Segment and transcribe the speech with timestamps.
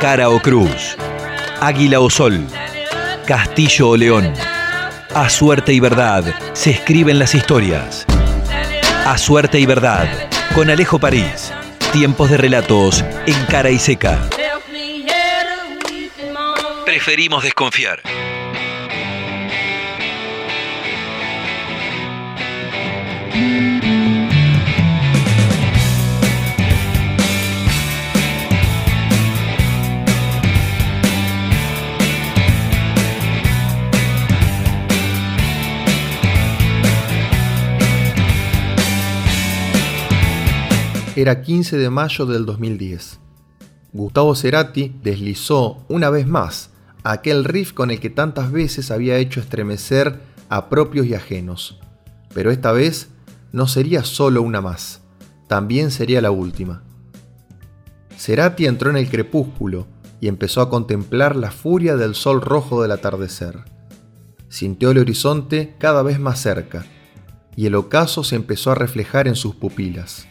[0.00, 0.96] cara o cruz,
[1.60, 2.46] águila o sol,
[3.26, 4.32] castillo o león.
[5.14, 8.06] A suerte y verdad se escriben las historias.
[9.04, 10.08] A suerte y verdad,
[10.54, 11.52] con Alejo París.
[11.92, 14.18] Tiempos de relatos en cara y seca.
[16.86, 18.00] Preferimos desconfiar.
[41.16, 43.18] Era 15 de mayo del 2010.
[43.92, 46.70] Gustavo Cerati deslizó una vez más
[47.02, 51.80] aquel riff con el que tantas veces había hecho estremecer a propios y ajenos.
[52.32, 53.08] Pero esta vez
[53.50, 55.00] no sería solo una más,
[55.48, 56.84] también sería la última.
[58.16, 59.88] Cerati entró en el crepúsculo
[60.20, 63.64] y empezó a contemplar la furia del sol rojo del atardecer.
[64.48, 66.86] Sintió el horizonte cada vez más cerca
[67.56, 70.28] y el ocaso se empezó a reflejar en sus pupilas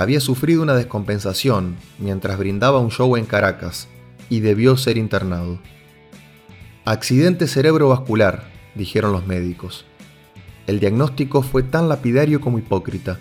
[0.00, 3.86] había sufrido una descompensación mientras brindaba un show en Caracas
[4.28, 5.60] y debió ser internado.
[6.84, 8.42] Accidente cerebrovascular,
[8.74, 9.84] dijeron los médicos.
[10.66, 13.20] El diagnóstico fue tan lapidario como hipócrita.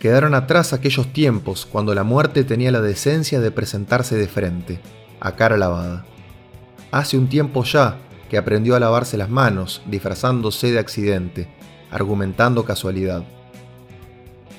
[0.00, 4.80] Quedaron atrás aquellos tiempos cuando la muerte tenía la decencia de presentarse de frente,
[5.20, 6.06] a cara lavada.
[6.90, 7.98] Hace un tiempo ya
[8.30, 11.48] que aprendió a lavarse las manos disfrazándose de accidente,
[11.90, 13.24] argumentando casualidad.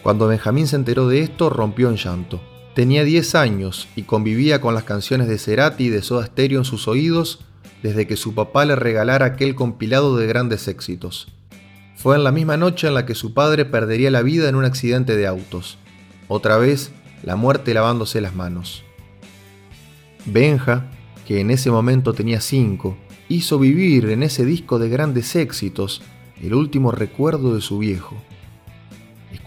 [0.04, 2.42] Cuando Benjamín se enteró de esto, rompió en llanto.
[2.74, 6.66] Tenía 10 años y convivía con las canciones de Cerati y de Soda Stereo en
[6.66, 7.40] sus oídos
[7.84, 11.28] desde que su papá le regalara aquel compilado de grandes éxitos.
[11.96, 14.66] Fue en la misma noche en la que su padre perdería la vida en un
[14.66, 15.78] accidente de autos.
[16.28, 16.92] Otra vez,
[17.24, 18.84] la muerte lavándose las manos.
[20.26, 20.90] Benja,
[21.28, 26.02] que en ese momento tenía 5, hizo vivir en ese disco de grandes éxitos
[26.42, 28.16] el último recuerdo de su viejo.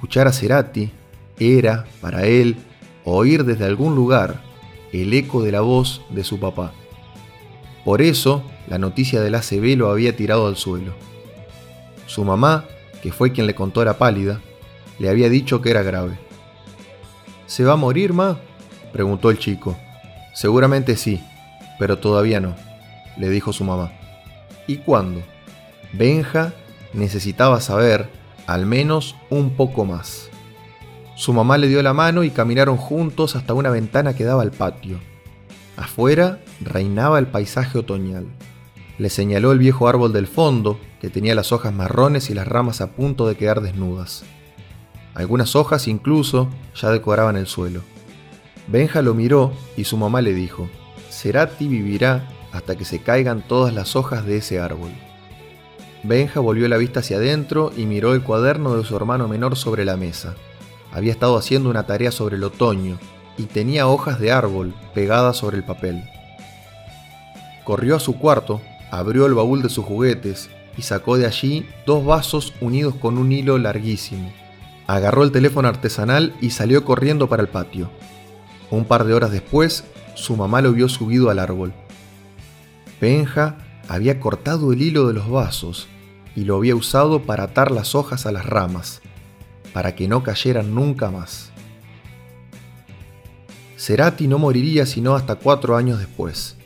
[0.03, 0.91] Escuchar a Cerati
[1.39, 2.57] era, para él,
[3.05, 4.43] oír desde algún lugar
[4.93, 6.73] el eco de la voz de su papá.
[7.85, 10.93] Por eso, la noticia del ACB lo había tirado al suelo.
[12.07, 12.65] Su mamá,
[13.01, 14.41] que fue quien le contó la pálida,
[14.99, 16.19] le había dicho que era grave.
[17.47, 18.41] ¿Se va a morir, ma?
[18.93, 19.77] preguntó el chico.
[20.35, 21.23] Seguramente sí,
[21.79, 22.57] pero todavía no,
[23.19, 23.93] le dijo su mamá.
[24.67, 25.23] ¿Y cuándo?
[25.93, 26.53] Benja
[26.93, 30.29] necesitaba saber al menos un poco más.
[31.17, 34.51] Su mamá le dio la mano y caminaron juntos hasta una ventana que daba al
[34.51, 34.99] patio.
[35.77, 38.27] Afuera reinaba el paisaje otoñal.
[38.99, 42.81] Le señaló el viejo árbol del fondo, que tenía las hojas marrones y las ramas
[42.81, 44.25] a punto de quedar desnudas.
[45.15, 47.83] Algunas hojas incluso ya decoraban el suelo.
[48.69, 50.69] Benja lo miró y su mamá le dijo,
[51.11, 54.91] Cerati vivirá hasta que se caigan todas las hojas de ese árbol.
[56.05, 59.85] Benja volvió la vista hacia adentro y miró el cuaderno de su hermano menor sobre
[59.85, 60.35] la mesa.
[60.91, 62.99] Había estado haciendo una tarea sobre el otoño
[63.39, 66.03] y tenía hojas de árbol pegadas sobre el papel.
[67.65, 68.61] Corrió a su cuarto,
[68.91, 73.31] abrió el baúl de sus juguetes y sacó de allí dos vasos unidos con un
[73.31, 74.33] hilo larguísimo.
[74.89, 77.91] Agarró el teléfono artesanal y salió corriendo para el patio.
[78.71, 81.73] Un par de horas después, su mamá lo vio subido al árbol.
[83.01, 83.57] Benja
[83.89, 85.89] había cortado el hilo de los vasos
[86.35, 89.03] y lo había usado para atar las hojas a las ramas,
[89.73, 91.51] para que no cayeran nunca más.
[93.77, 96.57] Cerati no moriría sino hasta cuatro años después.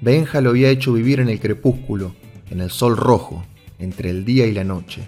[0.00, 2.14] Benja lo había hecho vivir en el crepúsculo,
[2.50, 3.44] en el sol rojo,
[3.78, 5.06] entre el día y la noche.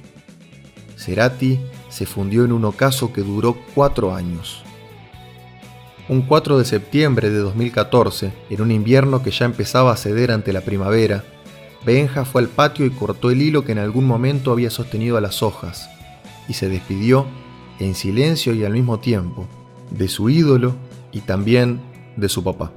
[0.97, 1.59] Cerati
[1.89, 4.63] se fundió en un ocaso que duró cuatro años.
[6.09, 10.55] Un 4 de septiembre de 2014, en un invierno que ya empezaba a ceder ante
[10.55, 11.23] la primavera,
[11.85, 15.21] Benja fue al patio y cortó el hilo que en algún momento había sostenido a
[15.21, 15.89] las hojas,
[16.49, 17.27] y se despidió,
[17.79, 19.47] en silencio y al mismo tiempo,
[19.91, 20.75] de su ídolo
[21.13, 21.81] y también
[22.17, 22.73] de su papá.